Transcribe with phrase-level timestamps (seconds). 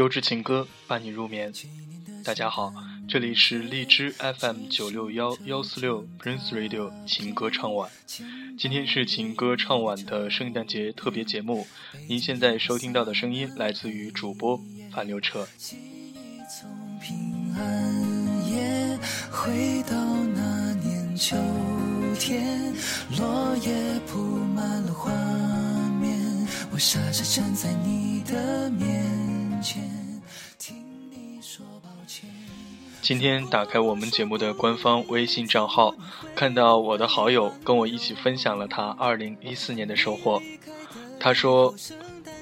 [0.00, 1.52] 优质情歌伴你入眠。
[2.24, 2.72] 大家好，
[3.06, 7.90] 这里是荔枝 FM 九六幺幺四六 Prince Radio 情歌唱晚。
[8.58, 11.66] 今天是情歌唱晚的圣诞节特别节目。
[12.08, 14.58] 您现在收听到的声音来自于主播
[14.90, 15.46] 樊刘彻。
[19.30, 20.02] 回到
[20.34, 21.36] 那年秋
[22.18, 22.72] 天，
[23.18, 25.12] 落叶铺满了画
[26.00, 26.18] 面，
[26.72, 29.19] 我傻傻站在你的面，
[33.02, 35.94] 今天打开我们节目的官方微信账号，
[36.34, 40.40] 看到我的好友跟我一起分享了他2014年的收获。
[41.18, 41.74] 他说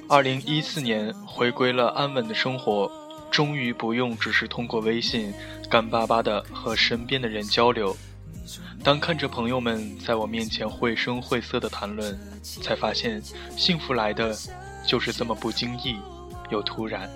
[0.07, 2.91] ，2014年回归了安稳的生活，
[3.29, 5.33] 终于不用只是通过微信。
[5.69, 7.95] 干巴巴的和身边的人交流，
[8.83, 13.21] 当看着朋友们在我面前绘声绘色的谈论，才发现
[13.55, 14.35] 幸福来的
[14.87, 15.95] 就是这么不经意
[16.49, 17.09] 又突然，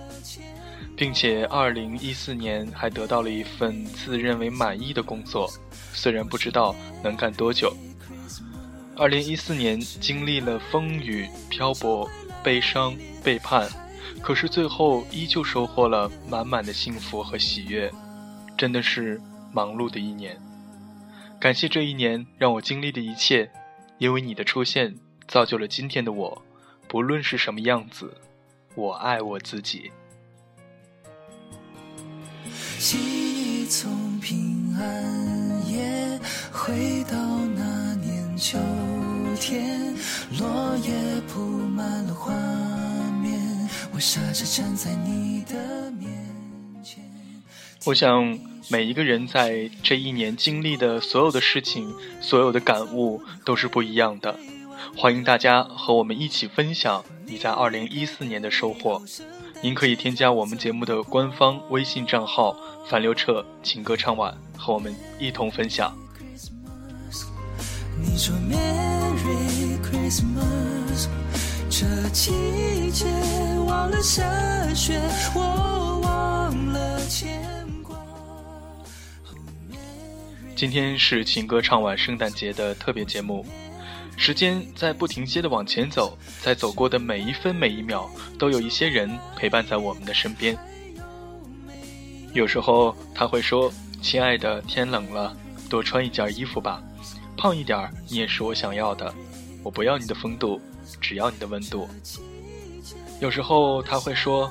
[0.96, 5.50] 并且2014年还得到了一份自认为满意的工作，
[5.92, 7.74] 虽然不知道能干多久。
[8.96, 12.08] 2014年经历了风雨漂泊、
[12.42, 13.68] 悲伤背叛，
[14.22, 17.90] 可是最后依旧收获了满满的幸福和喜悦。
[18.56, 19.20] 真的是
[19.52, 20.40] 忙碌的一年，
[21.40, 23.50] 感谢这一年让我经历的一切，
[23.98, 24.94] 因为你的出现
[25.26, 26.42] 造就了今天的我。
[26.86, 28.16] 不论是什么样子，
[28.74, 29.90] 我爱我自己。
[32.78, 36.20] 记忆从平安夜
[36.52, 37.16] 回到
[37.54, 38.58] 那年秋
[39.40, 39.94] 天，
[40.38, 42.32] 落叶铺满了画
[43.22, 43.40] 面，
[43.92, 46.10] 我傻傻站在你的面
[46.82, 47.02] 前。
[47.84, 48.38] 我想。
[48.70, 54.34] 每一个人在这一年经历的所有的事情，所有的感悟都是不一样的。
[54.96, 59.02] 欢迎大家和我们一起分享你在二零一四年的收获。
[59.62, 62.56] 您可以添加我们节目的官方微信账号
[62.88, 65.96] “樊刘彻情歌唱晚”，和我们一同分享。
[68.00, 71.08] 你说 Merry Christmas，
[71.70, 73.06] 这季节
[73.66, 74.22] 忘了下
[74.74, 75.00] 雪，
[75.34, 77.42] 我忘了牵。
[80.56, 83.44] 今天是情歌唱晚圣诞节的特别节目，
[84.16, 88.08] 时间在不停歇的往前走，在走过的每一分每一秒，
[88.38, 90.56] 都有一些人陪伴在我们的身边。
[92.32, 93.70] 有时候他会说
[94.00, 95.36] ：“亲爱的，天冷了，
[95.68, 96.82] 多穿一件衣服吧。
[97.36, 99.12] 胖一点儿你也是我想要的。
[99.62, 100.60] 我不要你的风度，
[101.00, 101.88] 只要你的温度。”
[103.20, 104.50] 有时候他会说：“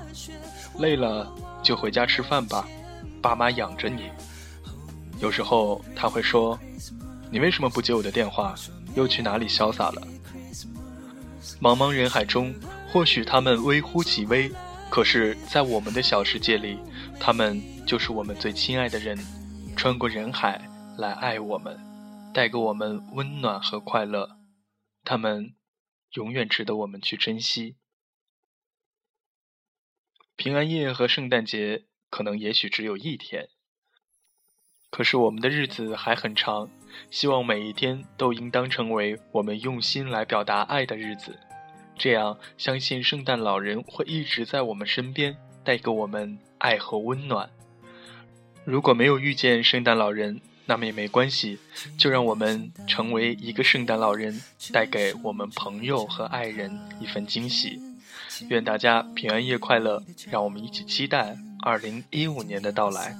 [0.79, 2.67] 累了就回家吃饭吧，
[3.21, 4.09] 爸妈养着你。”
[5.19, 6.59] 有时候他会说
[7.31, 8.53] ：“你为什么不接我的电话？
[8.95, 10.01] 又去哪里潇洒了？”
[11.61, 12.53] 茫茫人海中，
[12.87, 14.51] 或许他们微乎其微，
[14.89, 16.77] 可是，在我们的小世界里，
[17.19, 19.17] 他们就是我们最亲爱的人，
[19.75, 20.61] 穿过人海
[20.97, 21.77] 来爱我们，
[22.33, 24.37] 带给我们温暖和快乐。
[25.03, 25.55] 他们
[26.13, 27.77] 永远值得我们去珍惜。
[30.35, 33.49] 平安夜和圣诞节可能也许只有一天。
[34.89, 36.69] 可是我们的日子还很长，
[37.11, 41.37] 希望每一天都应当成为我们用心来表达爱的日子。
[41.95, 47.49] 这样，相信圣诞老人会一直在我们身边，带给我们爱和温暖。
[48.65, 51.59] 如果没有遇见圣诞老人，那么也没关系，
[51.97, 57.79] 就让我们成为一个圣诞老人，带给我们朋友和爱人一份惊喜。
[58.49, 63.15] 愿大家平安夜快乐，让我们一起期待二零一五年的到来。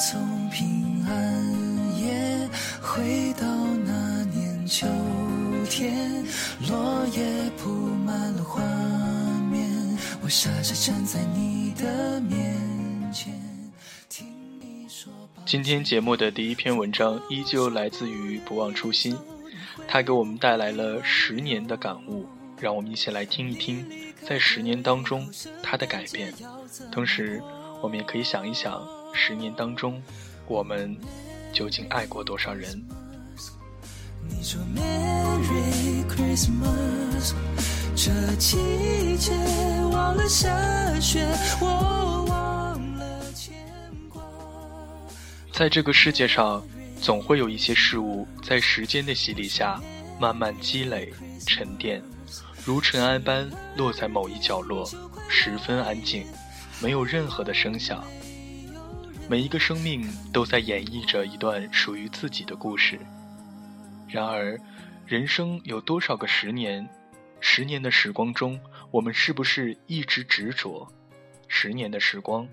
[0.00, 2.48] 从平安夜
[2.80, 3.46] 回到
[3.84, 4.86] 那年秋
[5.68, 6.24] 天，
[6.68, 8.60] 落叶铺满了画
[9.50, 9.68] 面，
[10.22, 12.56] 我傻傻站在你的面
[13.12, 13.32] 前。
[14.08, 14.26] 听
[14.60, 15.12] 你说
[15.44, 19.16] 今天节目的第一篇文章依旧来自于不忘初心，
[19.86, 22.26] 他给我们带来了十年的感悟，
[22.58, 23.86] 让我们一起来听一听，
[24.26, 25.28] 在十年当中
[25.62, 26.32] 他的改变，
[26.90, 27.42] 同时
[27.82, 28.82] 我们也可以想一想。
[29.12, 30.02] 十年当中，
[30.46, 30.96] 我们
[31.52, 32.82] 究竟爱过多少人？
[45.52, 46.62] 在这个世界上，
[47.00, 49.80] 总会有一些事物在时间的洗礼下
[50.18, 51.12] 慢慢积累
[51.46, 52.02] 沉淀，
[52.64, 54.88] 如尘埃般落在某一角落，
[55.28, 56.26] 十分安静，
[56.80, 58.02] 没有任何的声响。
[59.32, 63.00] 每一个生命都在演绎着一段属于自己的故事。
[64.06, 64.60] 然而，
[65.06, 66.86] 人生有多少个十年？
[67.40, 70.86] 十年的时光中，我们是不是一直执着？
[71.48, 72.46] 十年的时光，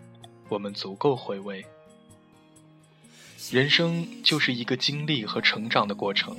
[0.48, 1.66] 我们足够回味。
[3.52, 6.38] 人生就是一个经历和成长的过程。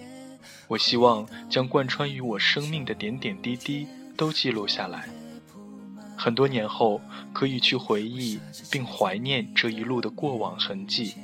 [0.68, 3.86] 我希望将贯穿于我生命的点点滴滴
[4.16, 5.06] 都记录下来。
[6.22, 7.00] 很多年后，
[7.32, 8.38] 可以去回忆
[8.70, 11.14] 并怀念这一路的过往痕迹，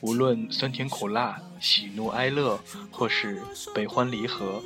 [0.00, 2.58] 无论酸甜苦辣、喜怒哀乐，
[2.90, 3.40] 或是
[3.72, 4.60] 悲欢离合。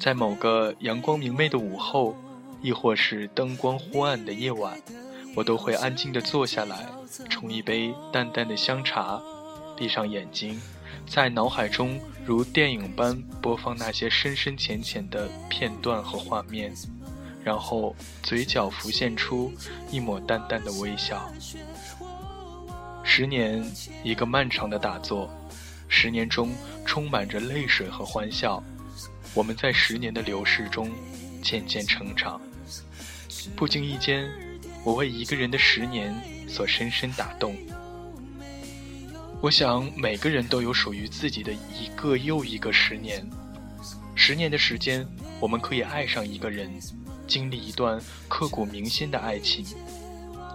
[0.00, 2.16] 在某个阳光明媚的午后，
[2.60, 4.76] 亦或是灯光昏暗的夜晚，
[5.36, 6.88] 我都会安静地坐下来，
[7.30, 9.22] 冲一杯淡淡的香茶，
[9.76, 10.60] 闭上眼睛，
[11.08, 16.74] 在脑海中如电影般播放那些深深浅浅的片段和画面，
[17.46, 17.94] 然后
[18.24, 19.52] 嘴角浮现出
[19.88, 21.32] 一抹淡淡的微笑。
[23.04, 23.64] 十年，
[24.02, 25.30] 一个漫长的打坐，
[25.86, 26.50] 十年中
[26.84, 28.60] 充满着泪水和欢笑。
[29.32, 30.90] 我们在十年的流逝中
[31.40, 32.40] 渐渐成长，
[33.54, 34.28] 不经意间，
[34.82, 36.12] 我为一个人的十年
[36.48, 37.56] 所深深打动。
[39.40, 43.24] 我想每个人都有属于自己的一个又一个十年，
[44.16, 45.06] 十年的时间，
[45.40, 46.70] 我们可以爱上一个人，
[47.26, 49.64] 经历一段刻骨铭心的爱情；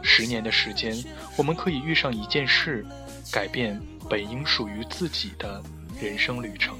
[0.01, 0.95] 十年的时间，
[1.37, 2.85] 我们可以遇上一件事，
[3.31, 3.79] 改变
[4.09, 5.61] 本应属于自己的
[6.01, 6.75] 人生旅程。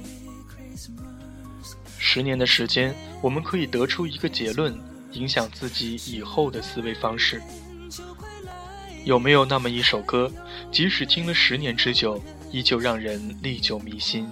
[1.98, 4.76] 十年的时间，我们可以得出一个结论，
[5.12, 7.40] 影响自己以后的思维方式。
[9.04, 10.30] 有没有那么一首歌，
[10.70, 14.28] 即使听了十年之久，依旧让人历久弥新？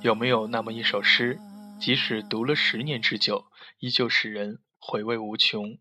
[0.00, 1.38] 有没有那么一首诗，
[1.78, 3.46] 即使读了十年之久，
[3.78, 5.78] 依旧使人回味无穷？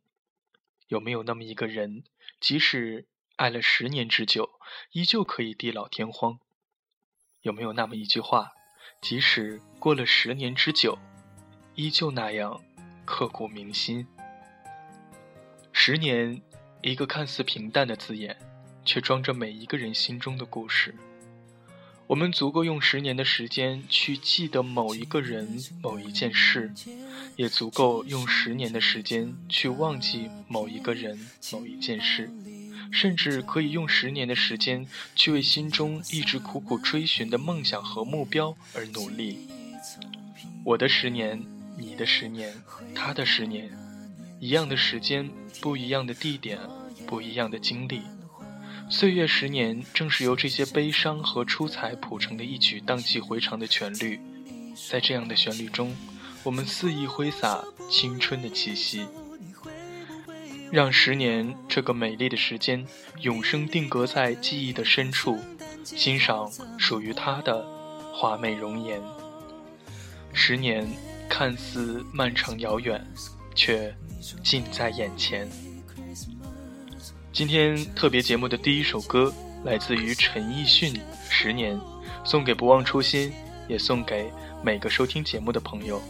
[0.88, 2.04] 有没有那么一个人，
[2.40, 3.08] 即使
[3.38, 4.60] 爱了十年之久，
[4.92, 6.40] 依旧可以地老天荒？
[7.42, 8.52] 有没有那么一句话？
[9.02, 10.98] 即使过了十年之久，
[11.76, 12.62] 依旧那样
[13.06, 14.08] 刻骨铭心。
[15.72, 16.42] 十年，
[16.82, 18.38] 一个看似平淡的字眼，
[18.84, 20.94] 却装着每一个人心中的故事。
[22.08, 26.72] 我们足够用十年的时间去记得某一个人、某一件事，
[27.36, 31.20] 也足够用十年的时间去忘记某一个人、
[31.52, 32.30] 某一件事。
[32.92, 34.86] 甚至可以用十年的时间
[35.16, 39.50] 去为心中一直苦苦追寻的梦想和目标而努力。
[40.64, 41.44] 我的十年，
[41.78, 42.54] 你的十年，
[42.94, 43.70] 他的十年，
[44.40, 45.30] 一样的时间，
[45.60, 46.60] 不一样的地点，
[47.08, 48.02] 不一样的经历。
[48.88, 54.20] 岁月十年，正是由这些悲伤和出彩谱成的一曲荡气回肠的旋律。
[54.90, 55.96] 在这样的旋律中，
[56.44, 59.08] 我们肆意挥洒青春的气息。
[60.72, 62.86] 让十年这个美丽的时间
[63.22, 65.40] 永生定格在记忆的深处，
[65.84, 67.66] 欣赏属于它的
[68.14, 69.02] 华美容颜。
[70.32, 70.88] 十年
[71.28, 73.06] 看似漫长遥远，
[73.56, 73.96] 却
[74.44, 75.50] 近在眼前。
[77.36, 79.30] 今天特别节目的第一首歌
[79.66, 80.94] 来自于陈奕迅，
[81.30, 81.76] 《十年》，
[82.24, 83.30] 送给不忘初心，
[83.68, 84.32] 也送给
[84.64, 86.02] 每个收听节目的朋友。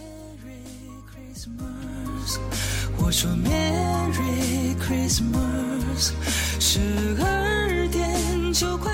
[2.99, 6.11] 我说 Merry Christmas，
[6.59, 6.79] 十
[7.19, 8.93] 二点就快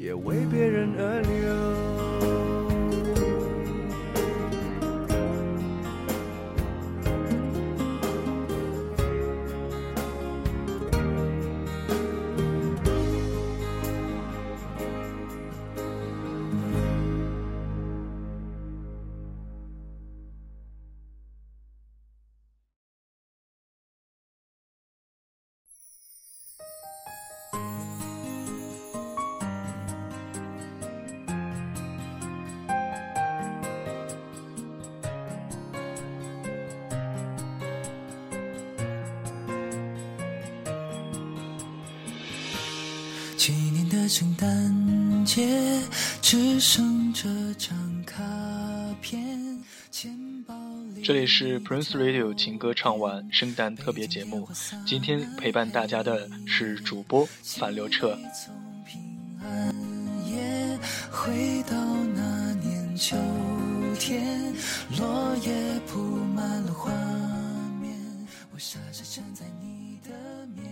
[0.00, 2.49] 也为别人而流。
[44.10, 45.80] 圣诞节，
[46.20, 48.20] 只剩这张卡
[49.00, 49.56] 片。
[49.88, 50.12] 钱
[50.44, 50.52] 包
[50.96, 54.48] 里这里是 Prince Radio 情歌唱完圣诞特别节目，
[54.84, 58.18] 今天陪伴大家的是主播樊刘彻。
[58.34, 58.52] 从
[58.84, 59.00] 平
[59.40, 59.72] 安
[60.26, 60.76] 夜
[61.08, 61.76] 回到
[62.12, 63.16] 那年秋
[63.96, 64.52] 天，
[64.98, 66.00] 落叶铺
[66.34, 66.90] 满了画
[67.80, 67.96] 面，
[68.52, 69.24] 我傻傻站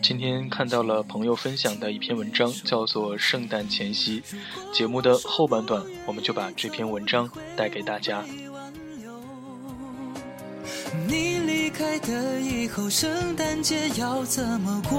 [0.08, 4.22] 今天看到了朋友分享的一篇文章，叫做《圣诞前夕》。
[4.72, 8.24] 节目的后半段，我们就把这篇文章带给大家。
[11.06, 14.98] 你离开的以后，圣诞节要怎么过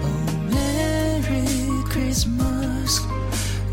[0.00, 0.14] ？Oh
[0.50, 3.02] Merry Christmas，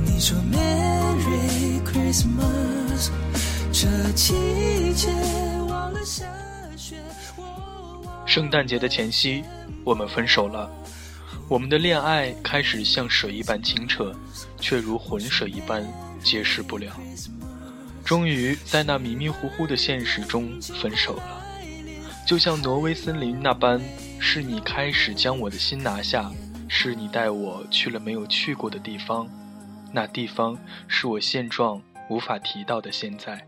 [0.06, 3.10] 你说 Merry Christmas，
[3.72, 4.34] 这季
[4.94, 5.47] 节。
[8.38, 9.44] 圣诞节的前夕，
[9.84, 10.72] 我们分手了。
[11.50, 14.16] 我们的恋爱开始像水一般清澈，
[14.60, 15.84] 却如浑水一般
[16.22, 16.96] 解释不了。
[18.06, 21.44] 终于在那迷迷糊糊的现实中分手了，
[22.28, 23.82] 就像挪威森林那般，
[24.20, 26.32] 是你开始将我的心拿下，
[26.68, 29.28] 是你带我去了没有去过的地方，
[29.92, 30.56] 那地方
[30.88, 33.48] 是我现状无法提到的现在。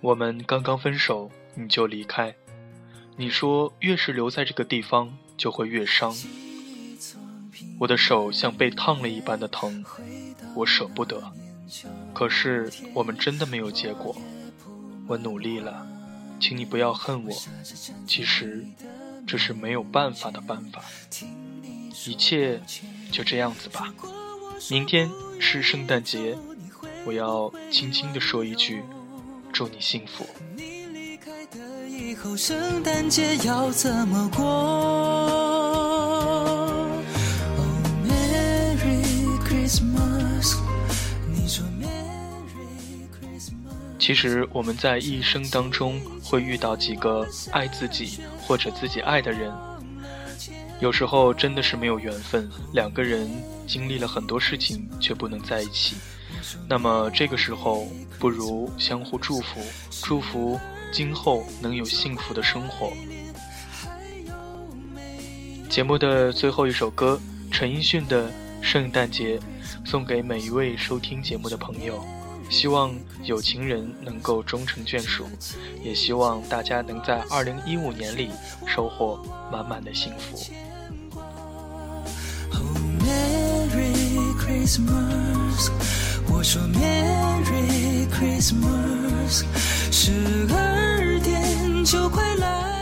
[0.00, 2.34] 我们刚刚分手，你就离开，
[3.16, 6.14] 你说越是留在这个地方就会越伤。
[7.78, 9.84] 我的手像被烫了一般的疼，
[10.54, 11.32] 我舍不得。
[12.14, 14.16] 可是我们真的没有结果，
[15.06, 15.86] 我努力了，
[16.40, 17.36] 请你不要恨我。
[18.06, 18.64] 其实
[19.26, 20.82] 这是没有办法的办法，
[22.06, 22.60] 一切
[23.10, 23.92] 就这样子吧。
[24.70, 26.36] 明天是圣诞节，
[27.04, 28.82] 我要轻轻地说一句：
[29.52, 30.26] 祝你幸福。
[32.14, 35.52] 后，圣诞节要怎么过。
[43.98, 49.52] 其实我们在一生当中会遇到几个爱自己或者自己爱的人，
[50.80, 53.30] 有时候真的是没有缘分，两个人
[53.64, 55.94] 经历了很多事情却不能在一起。
[56.68, 57.86] 那么这个时候，
[58.18, 59.60] 不如相互祝福，
[60.02, 60.58] 祝福
[60.92, 62.92] 今后能有幸福的生活。
[65.70, 67.18] 节目的最后一首歌，
[67.50, 68.28] 陈奕迅的
[68.60, 69.38] 《圣诞节》，
[69.84, 72.04] 送给每一位收听节目的朋友。
[72.50, 72.94] 希望
[73.24, 75.26] 有情人能够终成眷属，
[75.82, 78.28] 也希望大家能在二零一五年里
[78.66, 79.18] 收获
[79.50, 80.38] 满满的幸福。
[82.52, 82.60] Oh
[83.00, 85.70] Merry Christmas，
[86.28, 89.44] 我说 Merry Christmas，
[89.92, 90.10] 十
[90.48, 92.81] 二点就快来。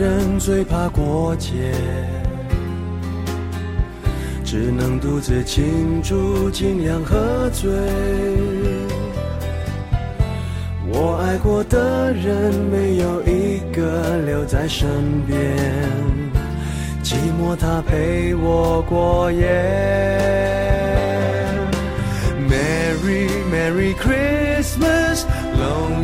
[0.00, 1.74] 人最怕过节，
[4.42, 7.70] 只能独自庆祝，尽量喝醉。
[10.88, 14.88] 我爱过的人没有一个留在身
[15.26, 15.38] 边，
[17.04, 19.44] 寂寞他陪我过夜。
[22.48, 25.09] Merry Merry Christmas。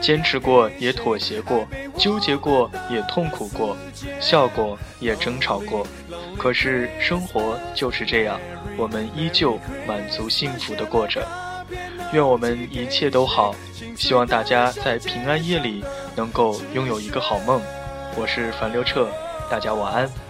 [0.00, 1.64] 坚持过，也妥协过；
[1.96, 3.76] 纠结过，也痛苦过；
[4.20, 5.86] 笑过，也争吵过。
[6.36, 8.40] 可是生活就是这样，
[8.76, 11.26] 我们依旧满足幸福的过着。
[12.12, 13.54] 愿我们一切都好，
[13.96, 15.84] 希望大家在平安夜里
[16.16, 17.60] 能够拥有一个好梦。
[18.16, 19.08] 我是樊刘彻，
[19.48, 20.29] 大家晚安。